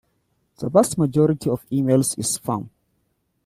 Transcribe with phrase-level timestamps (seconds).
[0.57, 2.69] The vast majority of emails is Spam.